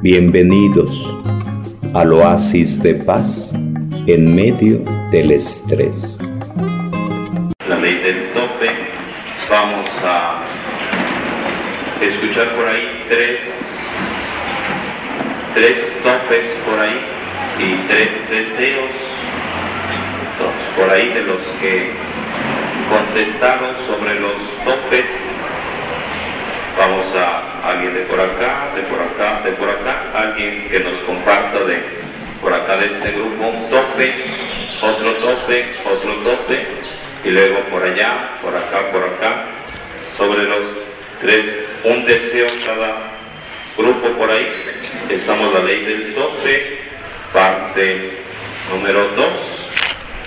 [0.00, 1.12] Bienvenidos
[1.92, 3.52] al oasis de paz
[4.06, 4.78] en medio
[5.10, 6.20] del estrés.
[7.68, 8.70] La ley del tope,
[9.50, 10.44] vamos a
[12.00, 13.40] escuchar por ahí tres,
[15.54, 17.00] tres topes por ahí
[17.58, 18.90] y tres deseos,
[20.76, 21.90] por ahí de los que
[22.88, 25.27] contestaron sobre los topes.
[26.78, 30.94] Vamos a alguien de por acá, de por acá, de por acá, alguien que nos
[31.00, 31.82] comparta de
[32.40, 33.48] por acá de este grupo.
[33.48, 34.14] Un tope,
[34.80, 36.66] otro tope, otro tope,
[37.24, 39.46] y luego por allá, por acá, por acá,
[40.16, 40.66] sobre los
[41.20, 41.46] tres,
[41.82, 43.10] un deseo cada
[43.76, 44.46] grupo por ahí.
[45.08, 46.78] Estamos la ley del tope,
[47.32, 48.18] parte
[48.70, 49.26] número 2,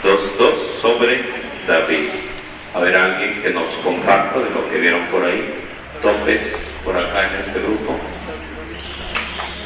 [0.03, 1.23] 2, 2 sobre
[1.65, 2.09] David.
[2.75, 5.60] A ver, alguien que nos comparta de lo que vieron por ahí,
[6.83, 7.97] por acá en este grupo.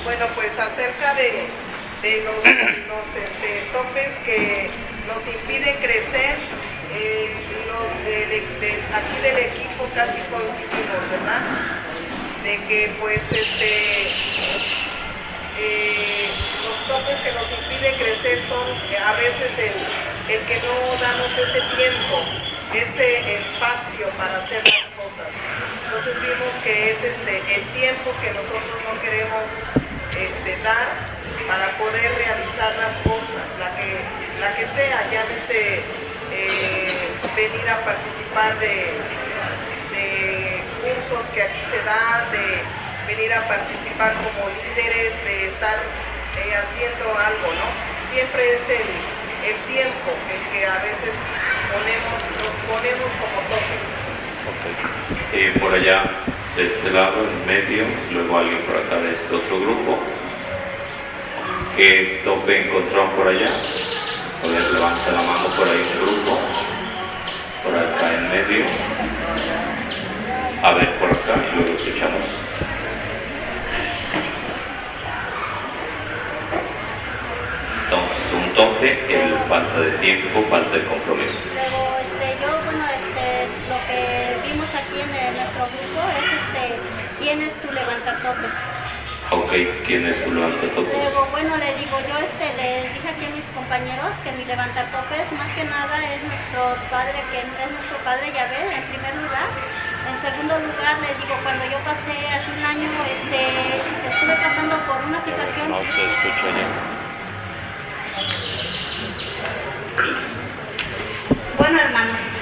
[0.05, 1.47] Bueno, pues acerca de,
[2.23, 4.69] los, este, topes que
[5.05, 6.35] nos impiden crecer,
[6.93, 7.35] eh,
[7.67, 7.91] los
[8.95, 11.43] aquí del equipo casi coincidimos, ¿verdad?
[12.43, 14.07] De que pues este
[15.59, 16.29] eh,
[16.63, 18.63] los topes que nos impiden crecer son
[19.03, 22.23] a veces el, el que no damos ese tiempo,
[22.73, 24.84] ese espacio para hacer.
[26.05, 29.41] Entonces vimos que es este el tiempo que nosotros no queremos
[30.13, 30.85] este, dar
[31.49, 34.05] para poder realizar las cosas, la que,
[34.37, 35.81] la que sea, llámese
[36.29, 39.01] eh, venir a participar de,
[40.85, 42.61] cursos que aquí se dan, de
[43.09, 47.65] venir a participar como líderes, de estar eh, haciendo algo, ¿no?
[48.13, 48.89] Siempre es el,
[49.41, 51.17] el tiempo el que a veces
[51.73, 53.84] ponemos, nos ponemos como tope.
[55.35, 55.51] Okay.
[55.59, 56.03] por allá,
[56.55, 57.83] de este lado, en medio,
[58.13, 59.99] luego alguien por acá de este otro grupo.
[61.75, 63.59] ¿Qué tope encontró por allá?
[64.43, 66.39] Ver, levanta la mano por ahí un grupo.
[67.65, 68.65] Por acá en medio.
[70.63, 72.29] A ver, por acá y luego escuchamos.
[77.83, 81.84] Entonces, un tope, el falta de tiempo, falta de compromiso.
[87.25, 88.45] Quién es tu levantatope.
[89.31, 89.51] Ok,
[89.87, 90.93] ¿quién es tu levantatope?
[90.93, 95.25] Luego, bueno, le digo, yo este, les dije aquí a mis compañeros que mi levantatope
[95.33, 99.49] más que nada es nuestro padre, que es nuestro padre Yahvé, en primer lugar.
[100.05, 103.41] En segundo lugar, le digo, cuando yo pasé hace un año, este,
[104.05, 105.65] estuve pasando por una situación...
[105.65, 106.69] No se escucha ya.
[111.57, 112.34] Bueno, hermanos,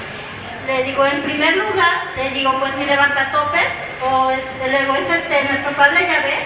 [0.66, 3.68] le digo, en primer lugar, le digo, pues mi levantatopes,
[4.02, 6.38] o este, luego es este, nuestro padre Yahvé,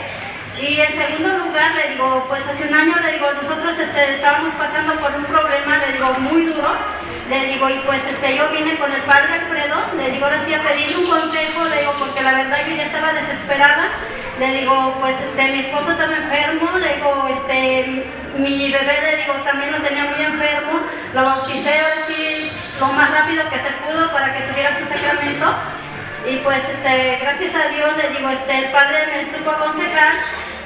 [0.61, 4.55] y en segundo lugar, le digo, pues hace un año, le digo, nosotros este, estábamos
[4.55, 6.75] pasando por un problema, le digo, muy duro,
[7.29, 10.55] le digo, y pues este, yo vine con el padre Alfredo, le digo, ahora sí
[10.55, 13.89] a pedirle un consejo, le digo, porque la verdad yo ya estaba desesperada,
[14.41, 18.05] le digo, pues este, mi esposo estaba enfermo, le digo, este,
[18.39, 20.81] mi bebé, le digo, también lo tenía muy enfermo,
[21.15, 25.55] lo bauticé así lo más rápido que se pudo para que tuviera su sacramento.
[26.27, 30.15] Y pues este, gracias a Dios le digo, este, el padre me supo aconsejar,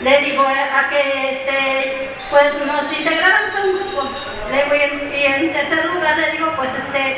[0.02, 4.10] le digo eh, a que este, pues nos integráramos a un grupo.
[4.50, 4.74] Le digo,
[5.14, 7.16] y, en, tercer lugar le digo, pues este,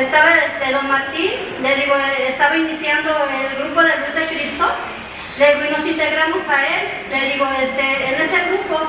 [0.00, 1.32] estaba este, don Martín,
[1.62, 4.72] le digo, eh, estaba iniciando el grupo de Luz de Cristo
[5.38, 8.80] le digo, y nos integramos a él, le digo, este, en ese grupo,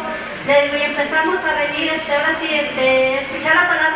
[0.47, 3.86] le digo, y empezamos a venir, este, ahora sí, este, escuchar la palabra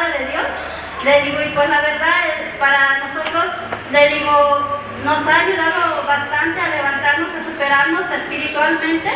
[1.04, 3.54] le digo, y pues la verdad, eh, para nosotros,
[3.92, 9.10] le digo, nos ha ayudado bastante a levantarnos, a superarnos espiritualmente,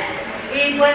[0.54, 0.94] y pues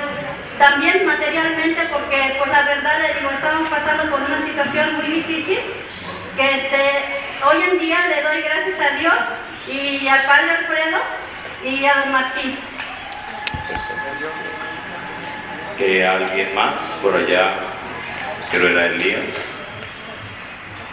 [0.59, 5.61] también materialmente, porque pues la verdad, le digo, estamos pasando por una situación muy difícil,
[6.37, 7.05] que este,
[7.45, 9.15] hoy en día le doy gracias a Dios
[9.69, 10.99] y al Padre Alfredo,
[11.65, 12.59] y a don Martín.
[15.79, 17.55] Que alguien más por allá,
[18.51, 19.25] creo era Elías,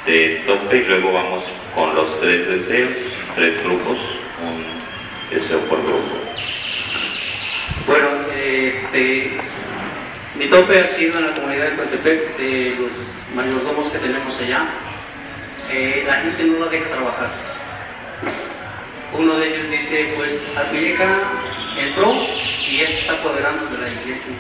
[0.07, 1.43] de tope y luego vamos
[1.75, 2.93] con los tres deseos,
[3.35, 3.97] tres grupos,
[4.41, 6.17] un deseo por grupo.
[7.85, 9.31] Bueno, este,
[10.35, 12.91] mi tope ha sido en la comunidad de Coatepec, de los
[13.35, 14.65] mayordomos que tenemos allá.
[15.69, 17.29] Eh, la gente no la deja trabajar
[19.13, 21.21] uno de ellos dice, pues Alpileca
[21.77, 22.13] entró
[22.69, 24.33] y él se está apoderando de la iglesia.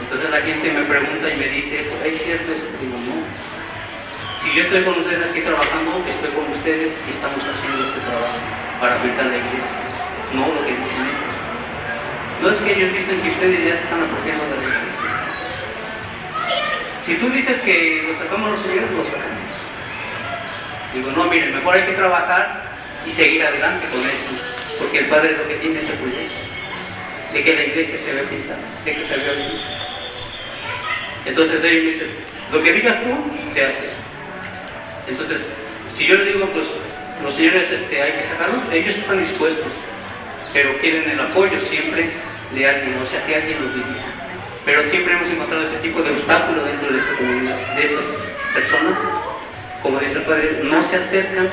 [0.00, 2.64] Entonces la gente me pregunta y me dice, ¿eso es cierto eso?
[2.80, 3.55] Digo, no.
[4.46, 8.38] Si yo estoy con ustedes aquí trabajando, estoy con ustedes y estamos haciendo este trabajo
[8.80, 9.74] para pintar la iglesia,
[10.34, 11.34] no lo que dicen ellos.
[12.40, 15.10] No es que ellos dicen que ustedes ya se están apropiando de la iglesia.
[17.02, 19.50] Si tú dices que lo sacamos los señores, lo sacamos.
[20.94, 22.70] Digo, no, miren, mejor hay que trabajar
[23.04, 24.30] y seguir adelante con eso,
[24.78, 26.38] porque el Padre lo que tiene es el proyecto,
[27.32, 29.58] de que la iglesia se vea pintada, de que se vea bien.
[31.24, 32.10] Entonces ellos me dicen,
[32.52, 33.10] lo que digas tú,
[33.52, 33.95] se hace.
[35.08, 35.38] Entonces,
[35.96, 36.66] si yo les digo, pues
[37.22, 39.72] los señores este, hay que sacarlos, ellos están dispuestos,
[40.52, 42.10] pero quieren el apoyo siempre
[42.54, 44.04] de alguien, o sea, que alguien los diga.
[44.64, 48.04] Pero siempre hemos encontrado ese tipo de obstáculo dentro de esa comunidad, de esas
[48.52, 48.98] personas,
[49.82, 51.48] como dice el Padre, no se acercan,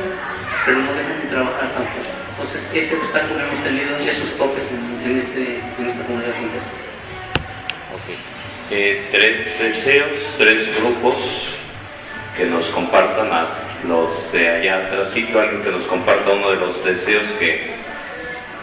[0.65, 2.09] pero no dejan de trabajar tampoco.
[2.31, 6.65] Entonces, ese obstáculo hemos tenido, esos topes en, este, en esta comunidad completa.
[8.01, 8.17] Okay.
[8.71, 11.52] Eh, tres deseos, tres grupos
[12.35, 13.49] que nos compartan las,
[13.87, 17.75] los de allá atrás, alguien que nos comparta uno de los deseos que,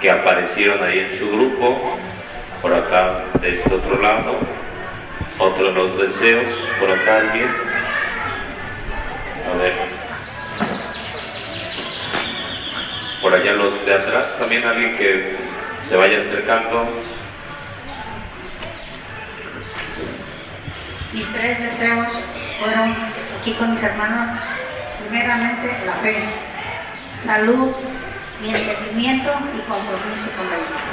[0.00, 1.96] que aparecieron ahí en su grupo,
[2.61, 4.37] por acá de este otro lado,
[5.38, 7.49] otro de los deseos, por acá alguien.
[9.49, 9.73] A ver.
[13.23, 15.37] Por allá los de atrás, también alguien que
[15.88, 16.88] se vaya acercando.
[21.12, 22.06] Mis tres deseos
[22.61, 22.94] fueron
[23.40, 24.38] aquí con mis hermanos,
[25.00, 26.14] primeramente la fe,
[27.25, 27.72] salud,
[28.42, 30.90] mi entendimiento y compromiso con la iglesia.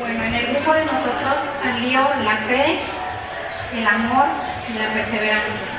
[0.00, 2.80] Bueno, en el grupo de nosotros salió la fe,
[3.74, 4.26] el amor
[4.70, 5.74] y la perseverancia.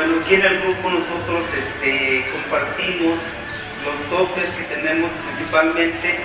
[0.00, 3.18] Bueno, aquí en el grupo nosotros este, compartimos
[3.84, 6.20] los toques que tenemos principalmente,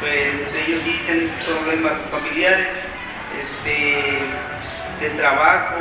[0.00, 0.34] pues
[0.66, 2.66] ellos dicen problemas familiares,
[3.38, 4.18] este,
[4.98, 5.76] de trabajo,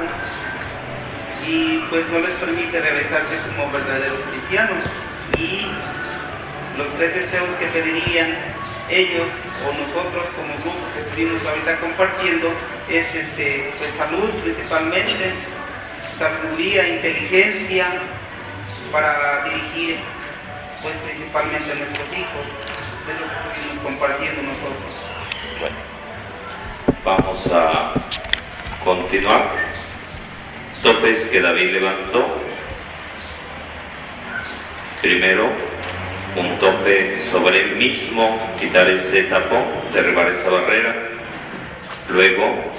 [1.48, 4.84] y pues no les permite realizarse como verdaderos cristianos.
[5.40, 5.66] Y
[6.78, 8.30] los tres deseos que pedirían
[8.92, 9.30] ellos
[9.66, 12.54] o nosotros como grupo que estuvimos ahorita compartiendo
[12.88, 15.34] es este, pues salud principalmente,
[16.18, 17.88] sabiduría, inteligencia
[18.92, 19.98] para dirigir
[20.82, 22.46] pues principalmente a nuestros hijos,
[23.06, 24.92] de lo que estuvimos compartiendo nosotros.
[25.60, 25.76] Bueno,
[27.04, 27.94] vamos a
[28.84, 29.50] continuar.
[30.84, 32.28] Topes que David levantó.
[35.02, 35.50] Primero,
[36.36, 40.96] un tope sobre él mismo, quitar ese tapón, derribar esa barrera.
[42.10, 42.72] Luego,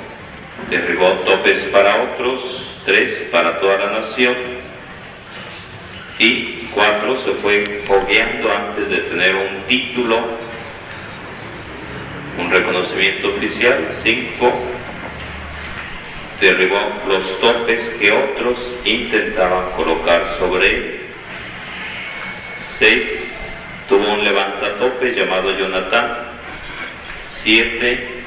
[0.70, 2.40] derribó topes para otros,
[2.84, 4.34] tres para toda la nación.
[6.19, 10.20] Y cuatro se fue fogueando antes de tener un título,
[12.38, 14.52] un reconocimiento oficial, cinco
[16.40, 16.78] derribó
[17.08, 21.00] los topes que otros intentaban colocar sobre él,
[22.78, 23.02] seis
[23.88, 26.16] tuvo un levantatope llamado Jonatán,
[27.43, 28.18] siete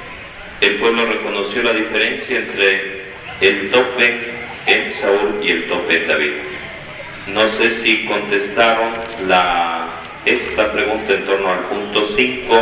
[0.62, 3.02] el pueblo reconoció la diferencia entre
[3.42, 4.20] el tope
[4.68, 6.32] en Saúl y el tope en David.
[7.28, 8.94] No sé si contestaron
[9.28, 9.88] la,
[10.26, 12.62] esta pregunta en torno al punto 5,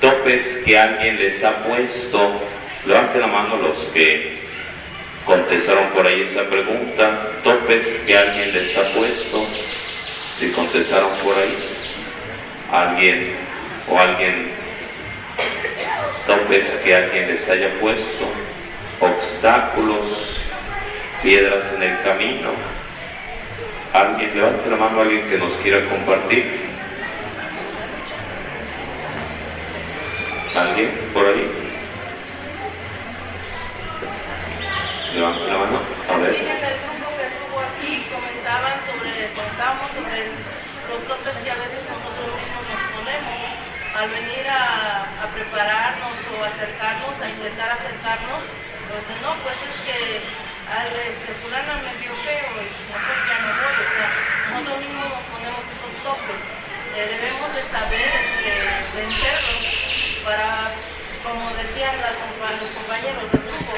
[0.00, 2.40] topes que alguien les ha puesto.
[2.86, 4.42] Levanten la mano los que
[5.24, 9.46] contestaron por ahí esa pregunta, topes que alguien les ha puesto,
[10.38, 11.56] si contestaron por ahí,
[12.70, 13.36] alguien
[13.88, 14.51] o alguien,
[16.82, 18.26] que alguien les haya puesto,
[19.00, 20.40] obstáculos,
[21.22, 22.50] piedras en el camino.
[23.92, 26.60] Alguien, levante la mano a alguien que nos quiera compartir.
[30.54, 31.48] ¿Alguien por ahí?
[35.14, 35.78] Levante la mano.
[36.08, 36.36] A ver.
[43.94, 44.71] A al venir a,
[45.52, 48.40] a prepararnos o acercarnos, a intentar acercarnos,
[48.88, 50.24] pues no, pues es que
[50.64, 54.08] al este, fulano me vio feo y mejor ya no voy, o sea,
[54.48, 56.40] nosotros mismos nos ponemos esos topes.
[56.96, 58.52] Eh, debemos de saber este,
[58.96, 59.60] vencerlos
[60.24, 60.72] para,
[61.20, 63.72] como decían las, los compañeros del grupo,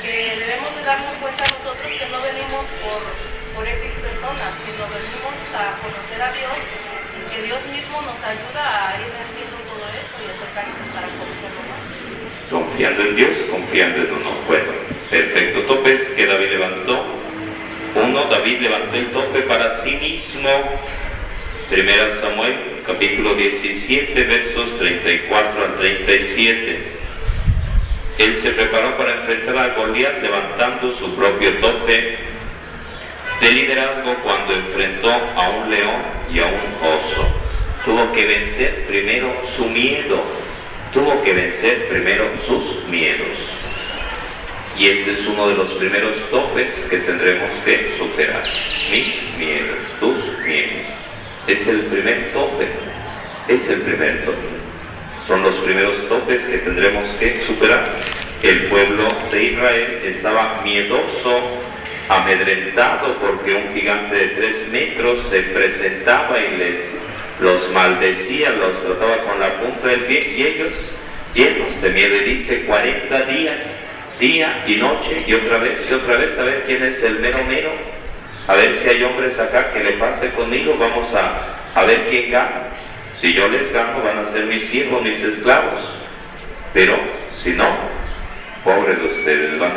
[0.00, 3.04] que debemos de darnos cuenta nosotros que no venimos por,
[3.52, 8.64] por X personas, sino venimos a conocer a Dios y que Dios mismo nos ayuda
[8.64, 11.17] a ir venciendo todo eso y acercarnos para.
[12.78, 14.30] Confiando en Dios, confiando en uno.
[14.46, 14.70] Bueno,
[15.10, 15.62] perfecto.
[15.62, 17.06] Topes que David levantó.
[17.96, 20.48] Uno, David levantó el tope para sí mismo.
[21.68, 22.54] Primera Samuel,
[22.86, 26.82] capítulo 17, versos 34 al 37.
[28.18, 32.18] él se preparó para enfrentar a Goliat levantando su propio tope
[33.40, 37.26] de liderazgo cuando enfrentó a un león y a un oso.
[37.84, 40.22] Tuvo que vencer primero su miedo,
[40.92, 43.36] tuvo que vencer primero sus miedos.
[44.76, 48.44] Y ese es uno de los primeros topes que tendremos que superar.
[48.90, 50.86] Mis miedos, tus miedos.
[51.46, 52.68] Es el primer tope,
[53.48, 54.58] es el primer tope.
[55.26, 57.96] Son los primeros topes que tendremos que superar.
[58.42, 61.40] El pueblo de Israel estaba miedoso
[62.08, 66.80] amedrentado porque un gigante de tres metros se presentaba y les
[67.40, 70.72] los maldecía, los trataba con la punta del pie y ellos
[71.34, 73.60] llenos de miedo y dice 40 días,
[74.18, 77.38] día y noche y otra vez y otra vez a ver quién es el mero
[77.48, 77.70] mero,
[78.46, 82.30] a ver si hay hombres acá que le pase conmigo, vamos a, a ver quién
[82.30, 82.68] gana.
[83.20, 85.80] Si yo les gano van a ser mis siervos, mis esclavos,
[86.72, 86.96] pero
[87.42, 87.66] si no,
[88.64, 89.72] pobre de ustedes, van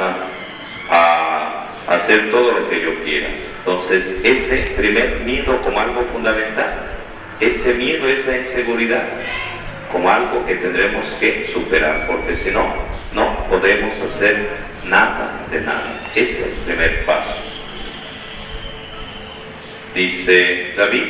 [0.89, 3.30] a hacer todo lo que yo quiera.
[3.60, 7.00] Entonces, ese primer miedo como algo fundamental,
[7.41, 9.03] ese miedo, esa inseguridad,
[9.91, 12.74] como algo que tendremos que superar, porque si no,
[13.13, 14.48] no podemos hacer
[14.86, 16.00] nada de nada.
[16.15, 17.36] Ese es el primer paso.
[19.93, 21.03] Dice David,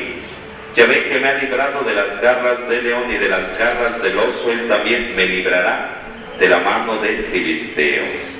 [0.75, 4.01] ya ve que me ha librado de las garras del león y de las garras
[4.01, 5.97] del oso, él también me librará
[6.39, 8.31] de la mano del filisteo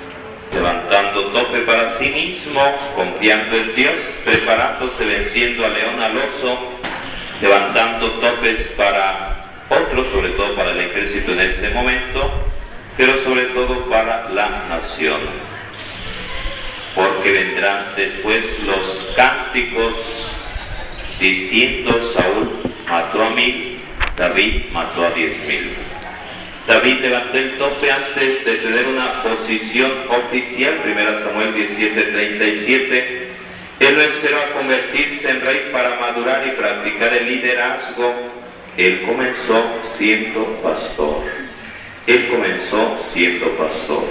[0.54, 2.62] levantando tope para sí mismo,
[2.96, 3.96] confiando en Dios,
[4.26, 6.81] preparándose, venciendo al león, al oso,
[7.42, 12.32] levantando topes para otros, sobre todo para el ejército en este momento,
[12.98, 15.22] pero sobre todo para la nación.
[16.94, 19.94] Porque vendrán después los cánticos
[21.20, 23.80] diciendo Saúl mató a mil,
[24.18, 25.76] David mató a diez mil.
[26.68, 33.21] David levantó el tope antes de tener una posición oficial, 1 Samuel 17:37.
[33.82, 38.14] Él no esperó a convertirse en rey para madurar y practicar el liderazgo.
[38.78, 39.66] Él comenzó
[39.98, 41.24] siendo pastor.
[42.08, 44.06] Él comenzó siendo pastor.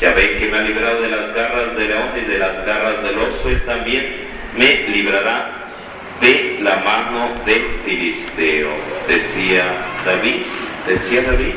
[0.00, 3.02] Ya ve que me ha librado de las garras del león y de las garras
[3.02, 5.74] del oso, él también me librará
[6.20, 8.70] de la mano del filisteo,
[9.08, 10.42] decía David
[10.88, 11.54] decía David,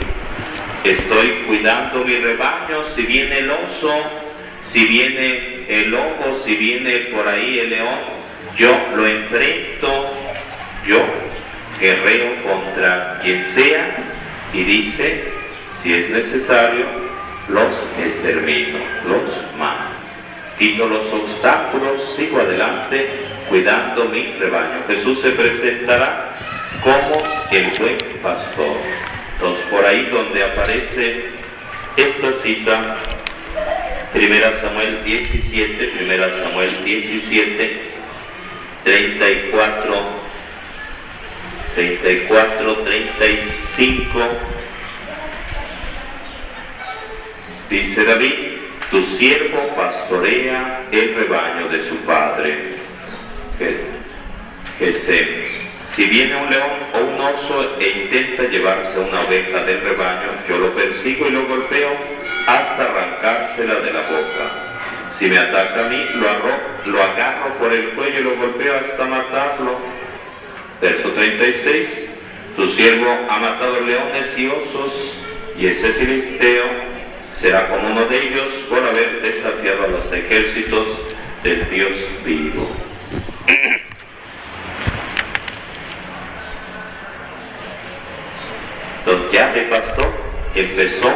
[0.84, 3.94] estoy cuidando mi rebaño, si viene el oso,
[4.62, 8.00] si viene el lobo, si viene por ahí el león,
[8.58, 10.10] yo lo enfrento,
[10.86, 11.00] yo
[11.80, 13.96] guerreo contra quien sea
[14.54, 15.26] y dice,
[15.82, 16.86] si es necesario,
[17.48, 19.92] los extermino, los mato.
[20.58, 23.08] Quito los obstáculos, sigo adelante
[23.50, 24.84] cuidando mi rebaño.
[24.88, 26.38] Jesús se presentará
[26.84, 28.78] como el buen pastor.
[29.34, 31.26] Entonces, por ahí donde aparece
[31.98, 32.98] esta cita,
[34.14, 37.82] 1 Samuel 17, 1 Samuel 17,
[38.84, 40.04] 34,
[41.76, 44.20] 34, 35,
[47.70, 48.34] dice David,
[48.90, 52.74] tu siervo pastorea el rebaño de su padre,
[54.78, 55.61] Jesús.
[55.94, 60.58] Si viene un león o un oso e intenta llevarse una oveja del rebaño, yo
[60.58, 61.90] lo persigo y lo golpeo
[62.48, 65.10] hasta arrancársela de la boca.
[65.10, 69.06] Si me ataca a mí, lo, lo agarro por el cuello y lo golpeo hasta
[69.06, 69.80] matarlo.
[70.80, 71.88] Verso 36.
[72.56, 75.14] Tu siervo ha matado leones y osos,
[75.58, 76.64] y ese filisteo
[77.32, 80.88] será como uno de ellos por haber desafiado a los ejércitos
[81.44, 82.72] del Dios vivo.
[89.32, 90.12] Ya de pastor
[90.54, 91.12] empezó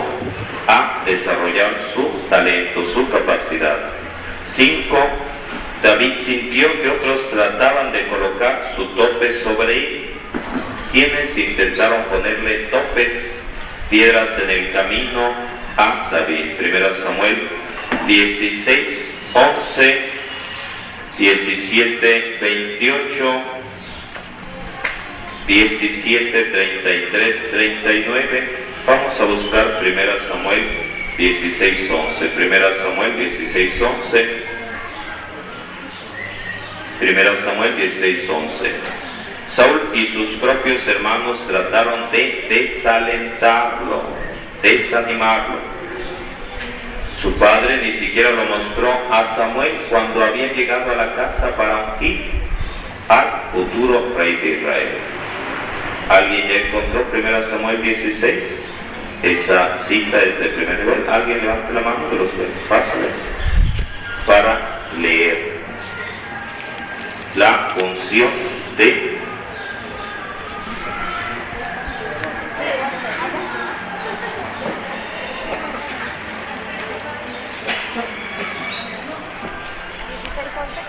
[0.67, 3.77] a desarrollar su talento, su capacidad.
[4.55, 4.97] Cinco,
[5.83, 10.09] David sintió que otros trataban de colocar su tope sobre él.
[10.91, 13.43] Quienes intentaron ponerle topes,
[13.89, 15.33] piedras en el camino
[15.77, 16.53] a David.
[16.57, 17.49] Primero Samuel
[18.07, 19.99] 16, 11,
[21.17, 23.43] 17, 28,
[25.47, 28.49] 17, 33, 39.
[28.87, 30.63] Vamos a buscar 1 Samuel
[31.17, 32.31] 16, 11.
[32.35, 34.43] 1 Samuel 16, 11.
[37.01, 38.71] 1 Samuel 16, 11.
[39.49, 44.03] Saúl y sus propios hermanos trataron de desalentarlo,
[44.63, 45.59] desanimarlo.
[47.21, 51.93] Su padre ni siquiera lo mostró a Samuel cuando había llegado a la casa para
[51.93, 52.31] ungir
[53.07, 55.14] al futuro rey de Israel.
[56.09, 58.65] ¿Alguien ya encontró 1 Samuel 16?
[59.25, 61.09] esa cita es de primer nivel.
[61.09, 62.29] Alguien levante la mano de los
[62.69, 63.07] pásale
[64.25, 65.55] para leer
[67.35, 68.31] la función
[68.77, 69.15] de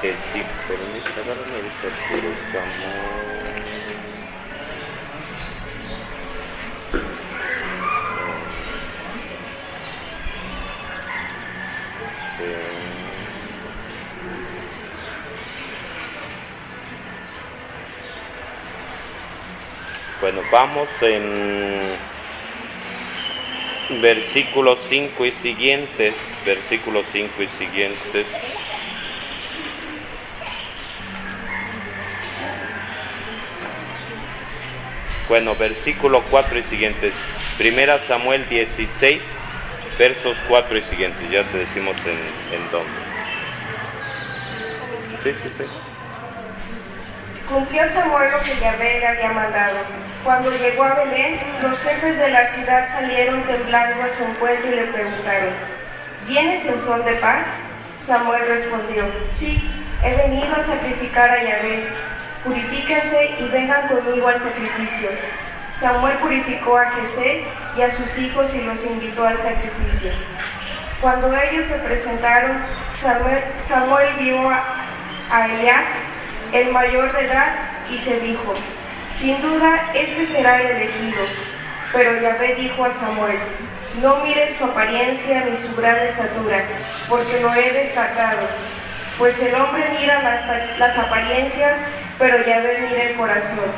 [0.02, 1.70] que si permite darle el
[20.26, 21.96] Bueno, vamos en
[24.00, 28.26] versículos 5 y siguientes, versículos 5 y siguientes.
[35.28, 37.14] Bueno, versículo 4 y siguientes.
[37.56, 39.22] Primera Samuel 16,
[39.96, 41.30] versos 4 y siguientes.
[41.30, 42.90] Ya te decimos en, en dónde.
[45.22, 45.64] Sí, sí, sí.
[47.48, 50.05] Cumplió Samuel lo que Yahvé le había mandado.
[50.26, 54.74] Cuando llegó a Belén, los jefes de la ciudad salieron temblando a su encuentro y
[54.74, 55.54] le preguntaron,
[56.26, 57.46] ¿vienes en son de paz?
[58.04, 59.70] Samuel respondió, sí,
[60.02, 61.86] he venido a sacrificar a Yahvé.
[62.42, 65.10] Purifíquense y vengan conmigo al sacrificio.
[65.78, 67.44] Samuel purificó a Jesé
[67.76, 70.10] y a sus hijos y los invitó al sacrificio.
[71.00, 72.56] Cuando ellos se presentaron,
[73.68, 74.60] Samuel, vio a,
[75.30, 75.46] a
[76.52, 77.54] el mayor de edad,
[77.88, 78.54] y se dijo,
[79.18, 81.22] sin duda este será el elegido.
[81.92, 83.38] Pero Yahvé dijo a Samuel,
[84.02, 86.64] no mires su apariencia ni su gran estatura,
[87.08, 88.46] porque lo he descartado.
[89.18, 91.78] Pues el hombre mira las, las apariencias,
[92.18, 93.72] pero Yahvé mira el corazón.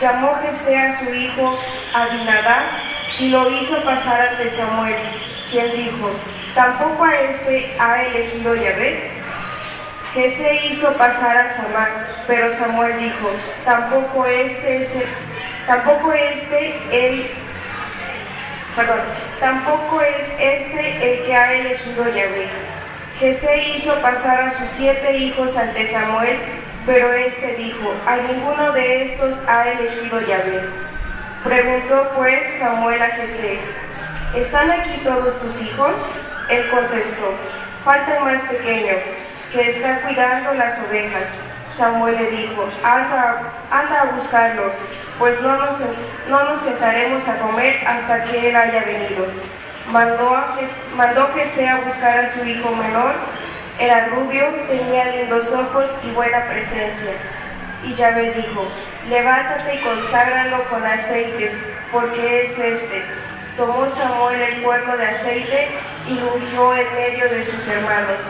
[0.00, 1.58] Llamó Jesé a su hijo
[1.94, 2.64] Abinadab
[3.18, 4.96] y lo hizo pasar ante Samuel,
[5.50, 6.10] quien dijo,
[6.54, 9.17] ¿tampoco a este ha elegido Yahvé?
[10.18, 11.90] Se hizo pasar a Samar,
[12.26, 13.30] pero Samuel dijo,
[13.64, 15.06] tampoco este es el,
[15.66, 17.30] tampoco este el,
[18.74, 19.00] perdón,
[19.38, 22.48] tampoco es este el que ha elegido Yahvé.
[23.20, 26.38] se hizo pasar a sus siete hijos ante Samuel,
[26.84, 30.62] pero este dijo, a ninguno de estos ha elegido Yahvé.
[31.44, 33.60] Preguntó pues Samuel a Jesé,
[34.34, 35.94] ¿están aquí todos tus hijos?
[36.48, 37.34] Él contestó,
[37.84, 38.96] falta el más pequeño
[39.52, 41.28] que está cuidando las ovejas.
[41.76, 44.72] Samuel le dijo, anda, anda a buscarlo,
[45.18, 45.78] pues no nos,
[46.28, 49.26] no nos sentaremos a comer hasta que él haya venido.
[49.90, 50.56] Mandó, a
[50.96, 53.14] mandó que sea a buscar a su hijo menor,
[53.78, 57.12] era rubio, tenía lindos ojos y buena presencia.
[57.84, 58.66] Y Yahvé dijo,
[59.08, 61.52] levántate y conságralo con aceite,
[61.92, 63.04] porque es este.
[63.56, 65.68] Tomó Samuel el cuerno de aceite
[66.08, 68.20] y lo ungió en medio de sus hermanos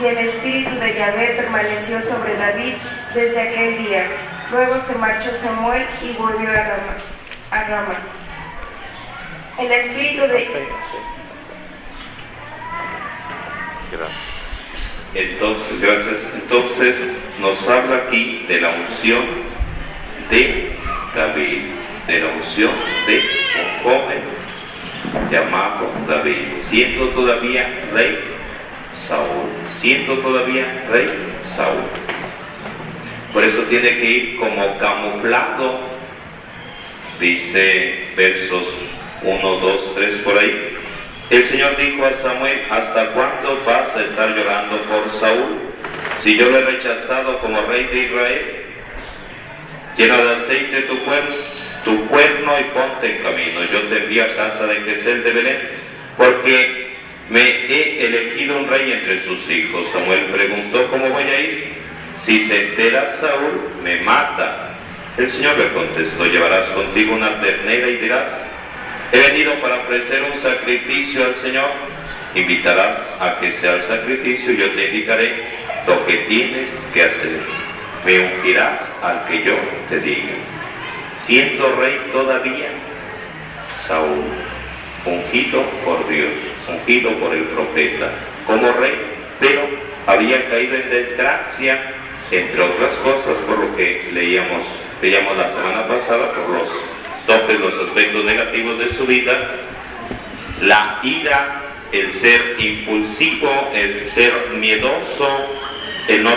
[0.00, 2.74] y el espíritu de Yahvé permaneció sobre David
[3.14, 4.06] desde aquel día.
[4.50, 6.96] Luego se marchó Samuel y volvió a Rama.
[7.50, 7.98] A Rama.
[9.58, 10.48] El espíritu de...
[15.14, 16.32] Entonces, gracias.
[16.34, 19.24] Entonces nos habla aquí de la unción
[20.28, 20.72] de
[21.14, 21.62] David,
[22.08, 22.72] de la unción
[23.06, 23.22] de
[23.60, 24.22] un joven
[25.30, 28.33] llamado David, siendo todavía rey
[29.08, 31.08] Saúl, siendo todavía rey
[31.56, 31.84] Saúl.
[33.32, 35.80] Por eso tiene que ir como camuflado,
[37.18, 38.64] dice versos
[39.22, 40.76] 1, 2, 3 por ahí.
[41.30, 45.58] El Señor dijo a Samuel, ¿hasta cuándo vas a estar llorando por Saúl?
[46.18, 48.64] Si yo lo he rechazado como rey de Israel,
[49.96, 51.34] llena de aceite tu cuerno,
[51.84, 53.60] tu cuerno y ponte en camino.
[53.72, 55.58] Yo te envío a casa de Gesel de Belén,
[56.16, 56.83] porque
[57.30, 59.86] me he elegido un rey entre sus hijos.
[59.92, 61.74] Samuel preguntó, ¿cómo voy a ir?
[62.18, 64.74] Si se entera Saúl, me mata.
[65.16, 68.30] El Señor le contestó, llevarás contigo una ternera y dirás,
[69.12, 71.70] he venido para ofrecer un sacrificio al Señor.
[72.34, 75.44] Invitarás a que sea el sacrificio y yo te indicaré
[75.86, 77.40] lo que tienes que hacer.
[78.04, 79.54] Me ungirás al que yo
[79.88, 80.34] te diga.
[81.16, 82.70] Siendo rey todavía,
[83.86, 84.24] Saúl,
[85.06, 88.10] ungido por Dios ungido por el profeta
[88.46, 88.94] como rey,
[89.40, 89.62] pero
[90.06, 91.94] había caído en desgracia,
[92.30, 94.62] entre otras cosas, por lo que leíamos,
[95.00, 96.68] leíamos la semana pasada, por los
[97.26, 99.56] topes, los aspectos negativos de su vida,
[100.60, 105.54] la ira, el ser impulsivo, el ser miedoso,
[106.08, 106.34] el no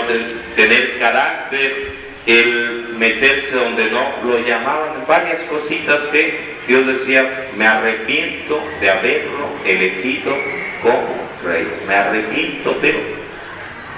[0.56, 8.62] tener carácter, el meterse donde no, lo llamaban varias cositas que Dios decía, me arrepiento
[8.82, 10.36] de haberlo elegido
[10.84, 13.00] como rey, me arrepiento, pero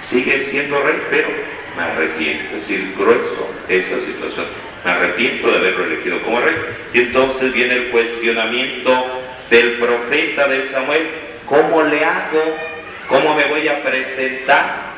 [0.04, 1.28] sigue siendo rey, pero
[1.76, 4.46] me arrepiento, es decir, grueso esa situación,
[4.86, 6.56] me arrepiento de haberlo elegido como rey.
[6.94, 11.08] Y entonces viene el cuestionamiento del profeta de Samuel,
[11.48, 12.44] ¿cómo le hago?
[13.08, 14.90] ¿Cómo me voy a presentar?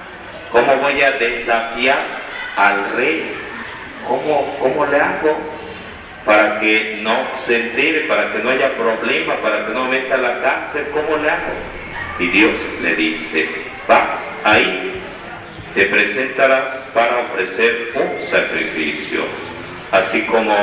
[0.51, 2.20] ¿Cómo voy a desafiar
[2.55, 3.33] al rey?
[4.07, 5.37] ¿Cómo, cómo le hago
[6.25, 10.41] para que no se entere, para que no haya problema, para que no meta la
[10.41, 10.87] cárcel?
[10.91, 11.53] ¿Cómo le hago?
[12.19, 13.49] Y Dios le dice,
[13.87, 15.01] vas ahí,
[15.73, 19.23] te presentarás para ofrecer un sacrificio.
[19.91, 20.55] Así como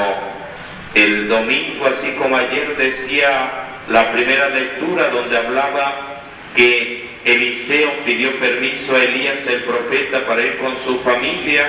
[0.94, 3.50] el domingo, así como ayer decía
[3.88, 6.22] la primera lectura donde hablaba
[6.54, 11.68] que Eliseo pidió permiso a Elías el profeta para ir con su familia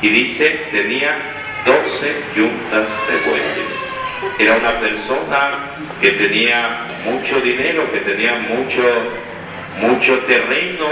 [0.00, 1.16] y dice, tenía
[1.64, 3.84] 12 yuntas de bueyes.
[4.38, 5.50] Era una persona
[6.00, 8.82] que tenía mucho dinero, que tenía mucho,
[9.80, 10.86] mucho terreno,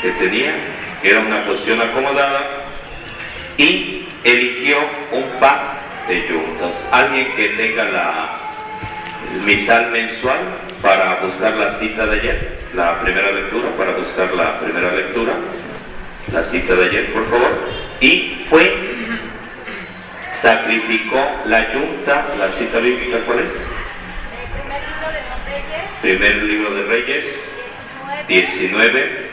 [0.00, 0.54] que tenía,
[1.02, 2.66] era una cuestión acomodada,
[3.56, 4.78] y eligió
[5.12, 6.88] un par de yuntas.
[6.90, 8.40] Alguien que tenga la
[9.44, 10.38] misal mensual
[10.82, 15.34] para buscar la cita de ayer, la primera lectura, para buscar la primera lectura,
[16.32, 17.68] la cita de ayer, por favor,
[18.00, 18.90] y fue
[20.40, 23.52] sacrificó la yunta, la cita bíblica, ¿cuál es?
[26.00, 27.26] Primer libro de Reyes,
[28.26, 29.30] 19.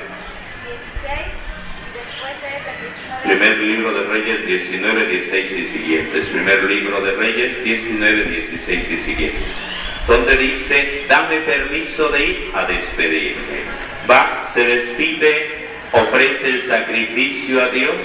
[3.23, 6.27] Primer libro de Reyes 19, 16 y siguientes.
[6.27, 9.66] Primer libro de Reyes 19, 16 y siguientes.
[10.07, 13.61] Donde dice, dame permiso de ir a despedirme.
[14.09, 17.95] Va, se despide, ofrece el sacrificio a Dios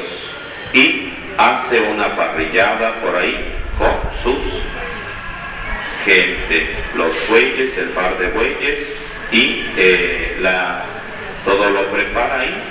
[0.73, 3.37] y hace una parrillada por ahí
[3.79, 4.63] con sus
[6.05, 8.95] gente, los bueyes, el par de bueyes
[9.31, 10.85] y eh, la,
[11.45, 12.63] todo lo prepara ahí.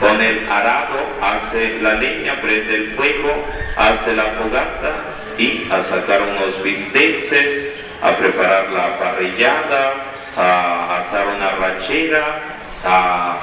[0.00, 5.04] Con el arado hace la leña, prende el fuego, hace la fogata
[5.38, 9.92] y a sacar unos bisteces, a preparar la parrillada,
[10.36, 12.40] a asar una rachera,
[12.84, 13.38] a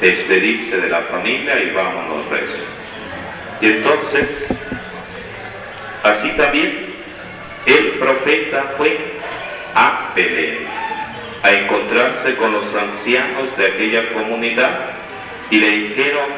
[0.00, 2.66] despedirse de la familia y vámonos rezos.
[3.60, 4.48] Y entonces,
[6.02, 6.94] así también,
[7.66, 8.98] el profeta fue
[9.74, 10.66] a Belén,
[11.42, 14.90] a encontrarse con los ancianos de aquella comunidad
[15.50, 16.30] y le dijeron,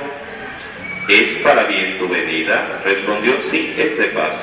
[1.08, 2.80] ¿es para bien tu venida?
[2.84, 4.34] Respondió, sí, es de paz.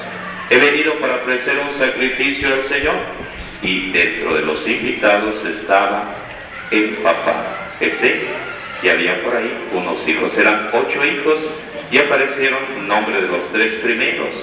[0.49, 2.95] He venido para ofrecer un sacrificio al Señor.
[3.61, 6.15] Y dentro de los invitados estaba
[6.71, 8.21] el papá, ese,
[8.81, 11.41] y había por ahí unos hijos, eran ocho hijos
[11.91, 14.33] y aparecieron el nombre de los tres primeros,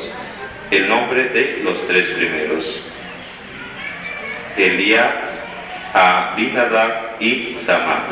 [0.70, 2.82] el nombre de los tres primeros.
[4.56, 5.14] Elías,
[5.94, 8.02] Abinadab y Samar.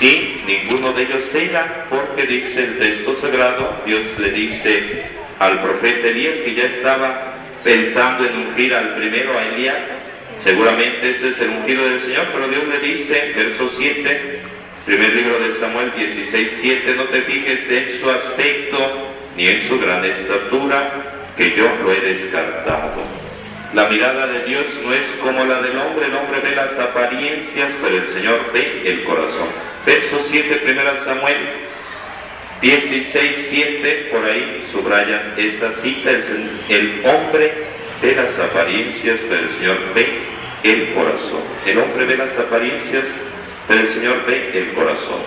[0.00, 6.06] Y ninguno de ellos era, porque dice el texto sagrado, Dios le dice al profeta
[6.06, 9.76] Elías que ya estaba pensando en ungir al primero, a Elías.
[10.44, 14.40] Seguramente ese es el ungido del Señor, pero Dios le dice, verso 7,
[14.86, 19.78] Primer libro de Samuel 16, 7, no te fijes en su aspecto ni en su
[19.78, 23.02] gran estatura, que yo lo he descartado.
[23.74, 27.70] La mirada de Dios no es como la del hombre, el hombre ve las apariencias,
[27.82, 29.48] pero el Señor ve el corazón.
[29.86, 31.36] Verso 7, primera Samuel
[32.60, 37.64] 16, 7, por ahí subrayan esa cita, el, hombre
[38.02, 40.20] ve las apariencias, pero el Señor ve
[40.62, 41.42] el corazón.
[41.64, 43.06] El hombre ve las apariencias,
[43.66, 45.22] pero el Señor ve el corazón.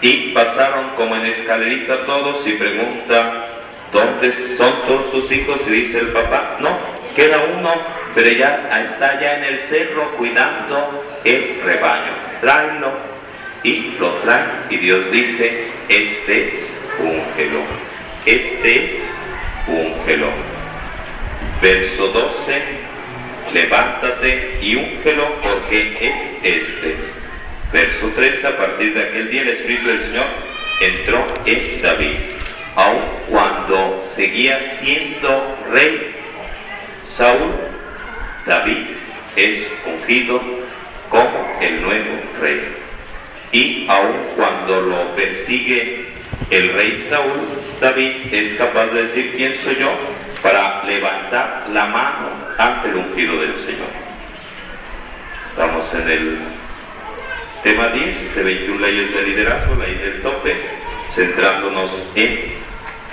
[0.00, 3.48] Y pasaron como en escalerita todos y pregunta,
[3.92, 5.60] ¿dónde son todos tus hijos?
[5.66, 6.78] Y dice el papá, no,
[7.16, 7.74] queda uno,
[8.14, 12.12] pero ya está ya en el cerro cuidando el rebaño.
[12.40, 13.11] Tráelo
[13.62, 14.46] y lo trae.
[14.70, 16.54] Y Dios dice, este es
[16.98, 17.60] úngelo,
[18.26, 18.92] este es
[19.66, 20.28] úngelo.
[21.60, 22.92] Verso 12
[23.52, 26.96] levántate y úngelo porque es este.
[27.72, 30.26] Verso 3, a partir de aquel día el Espíritu del Señor
[30.80, 32.16] entró en David,
[32.76, 36.14] aun cuando seguía siendo rey
[37.08, 37.52] Saúl,
[38.46, 38.86] David
[39.36, 40.40] es ungido
[41.08, 42.81] como el nuevo rey.
[43.52, 46.06] Y aun cuando lo persigue
[46.50, 47.40] el rey Saúl,
[47.80, 49.90] David es capaz de decir, ¿quién soy yo?
[50.42, 53.88] para levantar la mano ante el ungido del Señor.
[55.50, 56.38] Estamos en el
[57.62, 60.56] tema 10 de 21 leyes de liderazgo, ley del tope.
[61.14, 62.54] centrándonos en,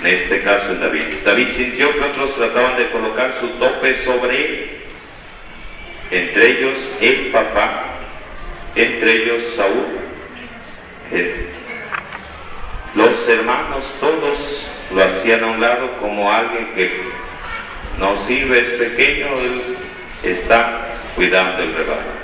[0.00, 1.04] en este caso en David.
[1.22, 4.70] David sintió que otros trataban de colocar su tope sobre él,
[6.10, 7.98] entre ellos el papá,
[8.74, 9.99] entre ellos Saúl,
[12.94, 17.02] los hermanos todos lo hacían a un lado como alguien que
[17.98, 19.76] no sirve, es pequeño, él
[20.22, 22.20] está cuidando el rebaño.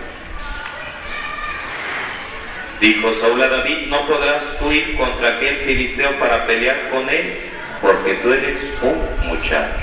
[2.81, 7.38] Dijo Saúl a David, no podrás tú ir contra aquel filisteo para pelear con él,
[7.81, 9.81] porque tú eres un muchacho.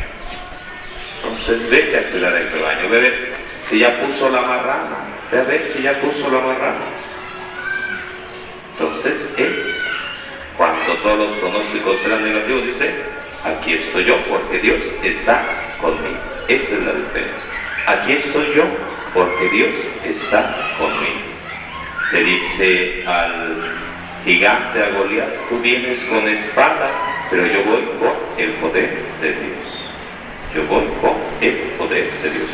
[1.15, 3.33] Entonces vete a cuidar el rebaño, ve a ver
[3.69, 4.97] si ya puso la marrana,
[5.31, 7.02] ve a ver si ya puso la marrana.
[8.73, 9.75] Entonces él,
[10.57, 12.93] cuando todos los pronósticos eran negativos, dice,
[13.43, 15.45] aquí estoy yo porque Dios está
[15.81, 16.17] conmigo.
[16.47, 17.49] Esa es la diferencia.
[17.87, 18.63] Aquí estoy yo
[19.13, 19.71] porque Dios
[20.03, 21.33] está conmigo
[22.13, 23.71] le dice al
[24.23, 26.91] gigante, a Goliat, tú vienes con espada,
[27.29, 29.57] pero yo voy con el poder de Dios.
[30.53, 32.49] Yo voy con el poder de Dios.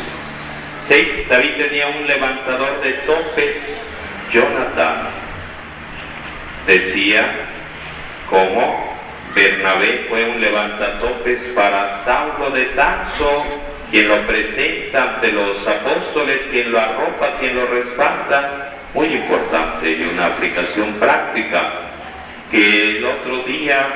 [0.80, 3.86] Seis, David tenía un levantador de topes,
[4.32, 5.10] Jonathan.
[6.70, 7.32] Decía
[8.30, 8.96] como
[9.34, 13.44] Bernabé fue un levantatopes para Saulo de Tarso,
[13.90, 18.76] quien lo presenta ante los apóstoles, quien lo arropa, quien lo respalda.
[18.94, 21.72] Muy importante y una aplicación práctica
[22.52, 23.88] que el otro día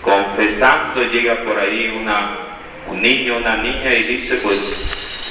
[0.00, 2.38] confesando llega por ahí una,
[2.88, 4.60] un niño, una niña y dice pues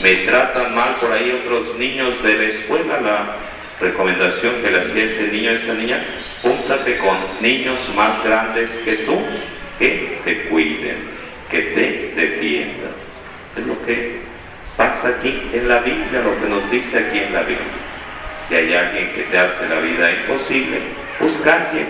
[0.04, 5.06] me tratan mal por ahí otros niños de la escuela, la recomendación que le hacía
[5.06, 6.04] ese niño a esa niña,
[6.42, 9.20] júntate con niños más grandes que tú,
[9.80, 10.98] que te cuiden,
[11.50, 12.92] que te defiendan.
[13.58, 14.22] Es lo que
[14.78, 17.84] pasa aquí en la Biblia, lo que nos dice aquí en la Biblia.
[18.48, 20.80] Si hay alguien que te hace la vida imposible,
[21.20, 21.88] busca alguien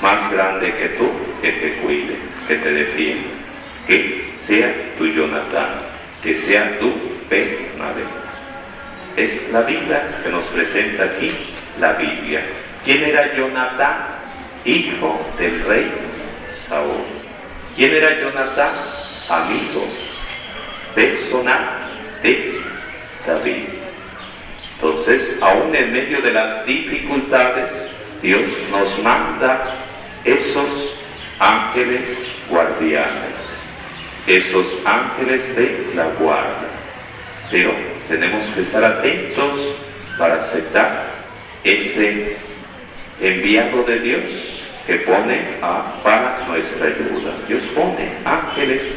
[0.00, 1.10] más grande que tú
[1.40, 2.16] que te cuide,
[2.48, 3.28] que te defienda,
[3.86, 5.68] que sea tu Jonathan,
[6.22, 6.92] que sea tu
[7.30, 8.21] Bernabé.
[9.16, 11.30] Es la vida que nos presenta aquí
[11.78, 12.42] la Biblia.
[12.84, 13.96] ¿Quién era Jonathan?
[14.64, 15.92] Hijo del rey
[16.68, 17.04] Saúl.
[17.76, 18.74] ¿Quién era Jonathan?
[19.28, 19.86] Amigo
[20.94, 21.90] personal
[22.22, 22.60] de
[23.26, 23.68] David.
[24.74, 27.70] Entonces, aún en medio de las dificultades,
[28.20, 29.76] Dios nos manda
[30.24, 30.96] esos
[31.38, 32.02] ángeles
[32.48, 33.36] guardianes,
[34.26, 36.68] esos ángeles de la guarda.
[37.50, 39.76] Pero tenemos que estar atentos
[40.18, 41.06] para aceptar
[41.64, 42.36] ese
[43.20, 44.22] enviado de Dios
[44.86, 47.34] que pone a, para nuestra ayuda.
[47.46, 48.92] Dios pone ángeles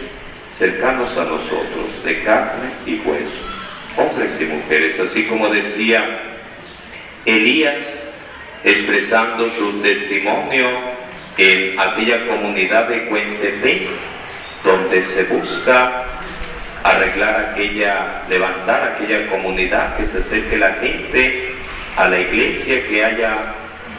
[0.57, 3.55] cercanos a nosotros, de carne y hueso
[3.97, 6.19] hombres y mujeres, así como decía
[7.25, 7.79] Elías
[8.63, 10.67] expresando su testimonio
[11.37, 13.87] en aquella comunidad de Cuentepec,
[14.63, 16.14] donde se busca
[16.85, 21.55] arreglar aquella, levantar aquella comunidad, que se acerque la gente
[21.97, 23.55] a la iglesia, que haya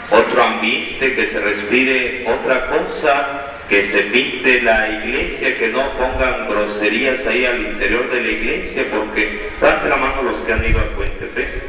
[0.08, 6.48] otro ambiente, que se respire otra cosa, que se pinte la iglesia, que no pongan
[6.48, 10.78] groserías ahí al interior de la iglesia, porque dan la mano los que han ido
[10.78, 11.62] a Puente P.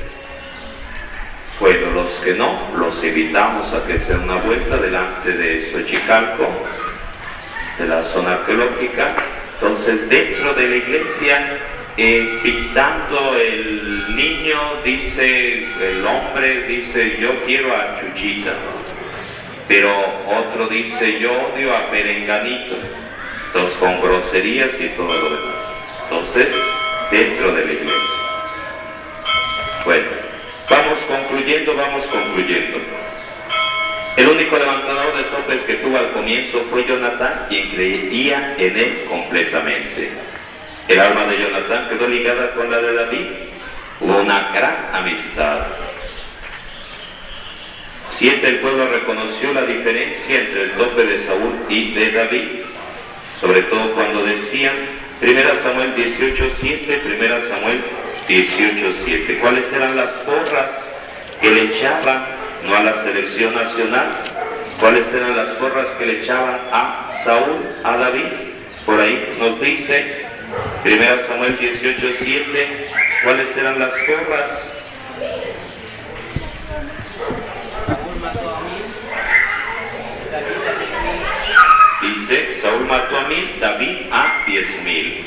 [1.59, 6.47] Bueno, los que no, los invitamos a que se una vuelta delante de Xochicalco,
[7.79, 9.15] de la zona arqueológica.
[9.59, 11.57] Entonces, dentro de la iglesia,
[11.97, 18.53] eh, pintando el niño, dice el hombre, dice, yo quiero a Chuchita.
[19.67, 19.91] Pero
[20.27, 22.75] otro dice, yo odio a Perenganito.
[23.47, 25.55] Entonces, con groserías y todo lo demás.
[26.03, 26.53] Entonces,
[27.09, 28.17] dentro de la iglesia.
[29.85, 30.07] Bueno,
[30.69, 32.77] vamos concluyendo, vamos concluyendo.
[34.17, 39.05] El único levantador de topes que tuvo al comienzo fue Jonathan, quien creía en él
[39.07, 40.09] completamente.
[40.87, 43.27] El alma de Jonathan quedó ligada con la de David.
[44.01, 45.67] Hubo una gran amistad.
[48.09, 52.47] Siete, el pueblo reconoció la diferencia entre el tope de Saúl y de David,
[53.39, 54.73] sobre todo cuando decían
[55.21, 57.83] 1 Samuel 18.7, 1 Samuel
[58.27, 59.39] 18.7.
[59.39, 60.71] ¿Cuáles eran las porras
[61.39, 64.11] que le echaban, no a la selección nacional?
[64.79, 68.25] ¿Cuáles eran las porras que le echaban a Saúl, a David?
[68.85, 70.25] Por ahí nos dice
[70.85, 70.93] 1
[71.27, 72.67] Samuel 18.7,
[73.23, 74.73] ¿cuáles eran las porras?
[82.01, 85.25] Dice, Saúl mató a mil, David a diez mil.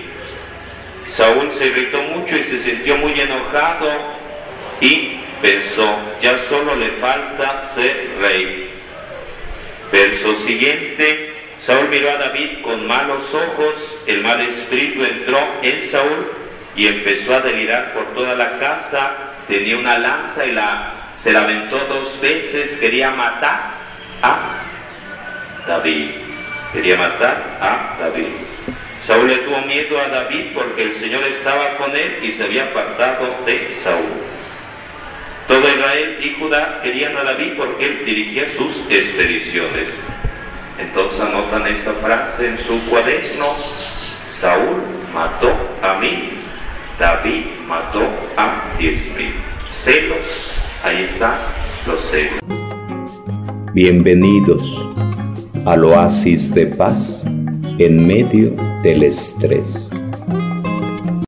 [1.08, 3.90] Saúl se irritó mucho y se sintió muy enojado
[4.80, 8.70] y pensó, ya solo le falta ser rey.
[9.92, 16.32] Verso siguiente, Saúl miró a David con malos ojos, el mal espíritu entró en Saúl
[16.76, 19.16] y empezó a delirar por toda la casa,
[19.48, 23.72] tenía una lanza y la, se la dos veces, quería matar
[24.22, 24.62] a
[25.66, 26.10] David,
[26.72, 28.28] quería matar a David.
[29.04, 32.64] Saúl le tuvo miedo a David porque el Señor estaba con él y se había
[32.64, 34.19] apartado de Saúl.
[35.50, 39.88] Todo Israel y Judá querían a David porque él dirigía sus expediciones.
[40.78, 43.56] Entonces anotan esa frase en su cuaderno.
[44.28, 44.80] Saúl
[45.12, 45.50] mató
[45.82, 46.28] a mí,
[47.00, 48.02] David mató
[48.36, 49.34] a diez mil.
[49.72, 50.24] Celos,
[50.84, 51.38] ahí están
[51.84, 52.38] los celos.
[53.74, 54.88] Bienvenidos
[55.66, 57.26] al oasis de paz
[57.76, 58.52] en medio
[58.84, 59.90] del estrés.